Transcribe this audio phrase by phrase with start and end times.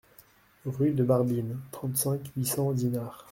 [0.65, 3.19] Rue de Barbine, trente-cinq, huit cents Dinard